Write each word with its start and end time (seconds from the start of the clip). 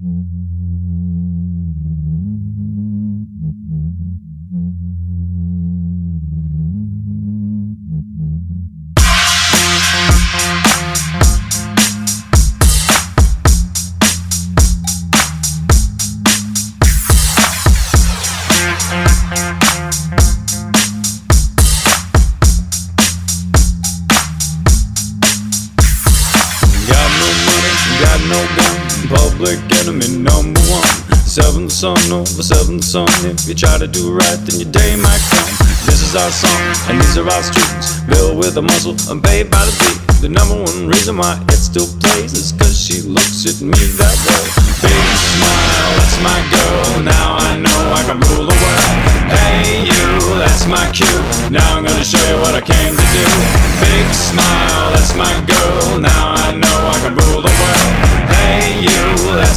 Got 0.00 0.08
no 27.18 27.28
money, 27.44 27.74
got 28.00 28.20
no 28.28 28.56
gun. 28.56 28.69
Public 29.40 29.72
enemy 29.80 30.20
number 30.20 30.60
one. 30.68 30.84
Seventh 31.24 31.72
son 31.72 31.96
over 32.12 32.44
seventh 32.44 32.84
son. 32.84 33.08
If 33.24 33.48
you 33.48 33.54
try 33.54 33.78
to 33.78 33.88
do 33.88 34.12
right, 34.12 34.36
then 34.44 34.60
your 34.60 34.68
day 34.68 35.00
might 35.00 35.24
come. 35.32 35.48
This 35.88 36.04
is 36.04 36.12
our 36.12 36.28
song, 36.28 36.60
and 36.92 37.00
these 37.00 37.16
are 37.16 37.24
our 37.24 37.40
streets. 37.40 38.04
Built 38.04 38.36
with 38.36 38.60
a 38.60 38.60
muscle 38.60 38.92
and 39.08 39.24
paid 39.24 39.48
by 39.48 39.64
the 39.64 39.72
beat. 39.80 39.96
The 40.20 40.28
number 40.28 40.60
one 40.60 40.92
reason 40.92 41.16
why 41.16 41.40
it 41.48 41.56
still 41.56 41.88
plays 42.04 42.36
is 42.36 42.52
cause 42.52 42.76
she 42.76 43.00
looks 43.00 43.48
at 43.48 43.64
me 43.64 43.80
that 43.96 44.16
way. 44.28 44.44
Big 44.84 45.08
smile, 45.16 45.88
that's 45.96 46.20
my 46.20 46.40
girl. 46.52 47.00
Now 47.00 47.40
I 47.40 47.56
know 47.56 47.80
I 47.96 48.04
can 48.04 48.20
rule 48.20 48.44
the 48.44 48.52
world. 48.60 48.92
Hey, 49.32 49.88
you, 49.88 50.36
that's 50.36 50.68
my 50.68 50.84
cue. 50.92 51.08
Now 51.48 51.64
I'm 51.80 51.80
gonna 51.80 52.04
show 52.04 52.20
you 52.28 52.36
what 52.44 52.52
I 52.52 52.60
came 52.60 52.92
to 52.92 53.06
do. 53.16 53.24
Big 53.88 54.04
smile, 54.12 54.92
that's 54.92 55.16
my 55.16 55.32
girl. 55.48 55.59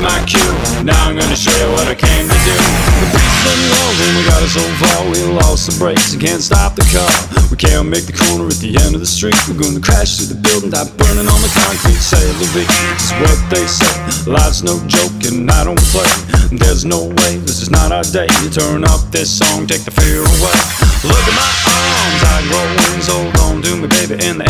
My 0.00 0.18
cue. 0.26 0.40
Now 0.84 0.96
I'm 1.08 1.16
gonna 1.16 1.36
show 1.36 1.54
you 1.56 1.68
what 1.72 1.88
I 1.88 1.94
came 1.94 2.26
to 2.28 2.38
do. 2.44 2.56
The 3.00 3.06
been 3.46 3.62
rolling, 3.70 4.12
we 4.18 4.22
got 4.26 4.42
so 4.50 4.64
far. 4.82 4.98
We 5.10 5.18
lost 5.38 5.70
the 5.70 5.74
brakes 5.78 6.12
and 6.12 6.20
can't 6.20 6.42
stop 6.42 6.74
the 6.74 6.86
car. 6.90 7.14
We 7.50 7.56
can't 7.56 7.88
make 7.88 8.06
the 8.06 8.16
corner 8.16 8.46
at 8.50 8.58
the 8.58 8.74
end 8.74 8.94
of 8.94 9.00
the 9.00 9.08
street. 9.08 9.36
We're 9.46 9.60
gonna 9.60 9.80
crash 9.80 10.18
through 10.18 10.34
the 10.34 10.40
building, 10.40 10.70
die 10.70 10.88
burning 10.98 11.30
on 11.30 11.40
the 11.40 11.52
concrete. 11.54 12.00
Say 12.02 12.20
the 12.20 12.46
is 12.66 13.10
what 13.22 13.38
they 13.48 13.64
say. 13.66 13.94
Life's 14.26 14.62
no 14.62 14.82
joke 14.90 15.14
and 15.30 15.46
I 15.50 15.62
don't 15.64 15.80
play. 15.94 16.10
There's 16.50 16.84
no 16.84 17.06
way, 17.06 17.38
this 17.46 17.62
is 17.62 17.70
not 17.70 17.92
our 17.92 18.04
day. 18.04 18.26
You 18.42 18.50
turn 18.50 18.84
up 18.84 19.00
this 19.10 19.30
song, 19.30 19.66
take 19.66 19.84
the 19.86 19.94
fear 19.94 20.22
away. 20.22 20.58
Look 21.06 21.22
at 21.22 21.36
my 21.38 21.50
arms, 21.70 22.20
I 22.26 22.36
grow 22.50 22.66
wings. 22.82 23.06
Hold 23.06 23.34
on 23.46 23.62
to 23.62 23.72
me, 23.78 23.86
baby, 23.86 24.18
and 24.26 24.40
the 24.40 24.46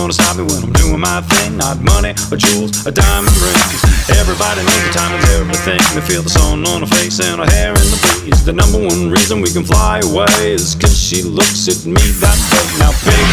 gonna 0.00 0.12
stop 0.14 0.36
me 0.36 0.44
when 0.44 0.64
I'm 0.64 0.72
doing 0.72 1.00
my 1.00 1.20
thing. 1.20 1.58
Not 1.58 1.76
money 1.84 2.16
or 2.32 2.36
jewels 2.36 2.86
or 2.86 2.90
diamond 2.90 3.36
rings. 3.36 3.80
Everybody 4.16 4.64
knows 4.64 4.82
the 4.88 4.92
time 4.96 5.12
is 5.12 5.24
everything. 5.36 5.80
They 5.94 6.00
feel 6.00 6.22
the 6.22 6.30
sun 6.30 6.66
on 6.66 6.80
her 6.80 6.86
face 6.86 7.20
and 7.20 7.40
her 7.40 7.46
hair 7.46 7.76
in 7.76 7.86
the 7.92 7.98
breeze. 8.00 8.44
The 8.44 8.52
number 8.52 8.80
one 8.80 9.10
reason 9.10 9.40
we 9.42 9.50
can 9.52 9.64
fly 9.64 10.00
away 10.00 10.56
is 10.56 10.74
cause 10.74 10.96
she 10.96 11.22
looks 11.22 11.68
at 11.68 11.84
me 11.84 12.00
that 12.24 12.38
way. 12.48 12.64
Now, 12.80 12.92
big 13.04 13.29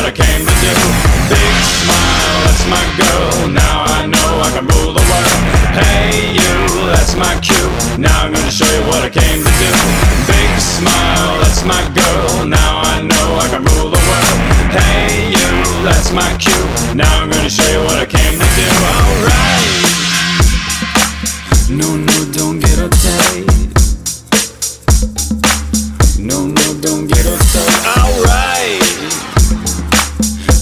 what 0.00 0.08
I 0.08 0.16
came 0.16 0.40
to 0.48 0.56
do. 0.64 0.72
Big 1.28 1.54
smile, 1.76 2.36
that's 2.48 2.64
my 2.72 2.84
girl. 2.96 3.52
Now 3.52 3.84
I 3.84 4.08
know 4.08 4.28
I 4.40 4.48
can 4.56 4.64
rule 4.64 4.92
the 4.96 5.04
world. 5.12 5.40
Hey, 5.76 6.32
you, 6.40 6.54
that's 6.88 7.14
my 7.16 7.36
cue. 7.44 7.68
Now 8.00 8.24
I'm 8.24 8.32
gonna 8.32 8.50
show 8.50 8.70
you 8.76 8.82
what 8.88 9.04
I 9.04 9.10
came 9.10 9.44
to 9.44 9.52
do. 9.60 9.70
Big 10.24 10.52
smile, 10.56 11.36
that's 11.44 11.64
my 11.68 11.82
girl. 11.92 12.48
Now 12.48 12.80
I 12.80 13.04
know 13.04 13.26
I 13.44 13.46
can 13.52 13.60
rule 13.60 13.90
the 13.92 14.00
world. 14.08 14.36
Hey, 14.72 15.28
you, 15.36 15.50
that's 15.84 16.12
my 16.12 16.30
cue. 16.40 16.64
Now 16.96 17.10
I'm 17.20 17.28
gonna 17.28 17.50
show 17.50 17.68
you 17.68 17.84
what 17.84 18.00
I 18.00 18.06
came 18.06 18.29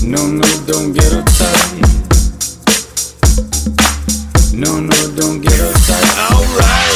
No, 0.08 0.26
no, 0.26 0.42
don't 0.64 0.94
get 0.94 1.12
uptight. 1.12 1.82
No, 4.54 4.80
no, 4.80 4.96
don't 5.14 5.42
get 5.42 5.52
uptight. 5.52 6.32
Alright. 6.32 6.87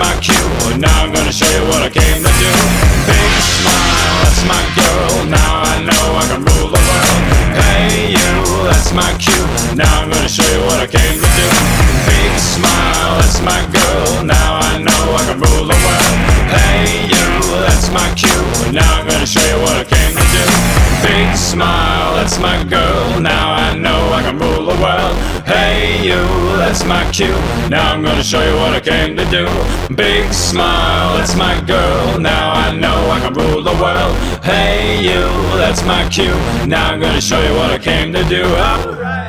My 0.00 0.16
cue. 0.24 0.32
Now 0.80 1.04
I'm 1.04 1.12
gonna 1.12 1.30
show 1.32 1.46
you 1.52 1.62
what 1.68 1.84
I 1.84 1.90
came 1.92 2.24
to 2.24 2.32
do. 2.40 2.50
Big 3.04 3.32
smile, 3.60 4.16
that's 4.24 4.42
my 4.48 4.64
girl. 4.80 5.28
Now 5.28 5.52
I 5.72 5.76
know 5.84 6.04
I 6.16 6.24
can 6.24 6.40
rule 6.40 6.68
the 6.72 6.80
world. 6.88 7.20
Hey, 7.60 8.16
you, 8.16 8.32
that's 8.64 8.92
my 8.96 9.12
cue. 9.20 9.44
Now 9.76 9.92
I'm 10.00 10.08
gonna 10.08 10.32
show 10.36 10.48
you 10.48 10.60
what 10.64 10.80
I 10.80 10.88
came 10.88 11.20
to 11.20 11.30
do. 11.36 11.46
Big 12.08 12.32
smile, 12.40 13.20
that's 13.20 13.40
my 13.44 13.60
girl. 13.76 14.24
Now 14.24 14.64
I 14.64 14.80
know 14.80 15.02
I 15.20 15.22
can 15.28 15.38
rule 15.44 15.68
the 15.68 15.76
world. 15.84 16.14
Hey, 16.48 17.04
you, 17.12 17.26
that's 17.68 17.92
my 17.92 18.08
cue. 18.16 18.29
That's 26.80 26.88
my 26.88 27.10
cue. 27.12 27.68
Now 27.68 27.92
I'm 27.92 28.02
gonna 28.02 28.22
show 28.22 28.42
you 28.42 28.54
what 28.56 28.72
I 28.72 28.80
came 28.80 29.16
to 29.16 29.24
do. 29.26 29.46
Big 29.94 30.32
smile, 30.32 31.18
that's 31.18 31.36
my 31.36 31.60
girl. 31.66 32.18
Now 32.18 32.52
I 32.52 32.74
know 32.74 33.10
I 33.10 33.20
can 33.20 33.34
rule 33.34 33.62
the 33.62 33.72
world. 33.72 34.16
Hey, 34.42 35.02
you, 35.02 35.20
that's 35.58 35.84
my 35.84 36.08
cue. 36.08 36.34
Now 36.66 36.90
I'm 36.92 37.00
gonna 37.00 37.20
show 37.20 37.40
you 37.40 37.54
what 37.54 37.70
I 37.70 37.78
came 37.78 38.12
to 38.12 38.24
do. 38.24 38.44
Alright. 38.44 39.19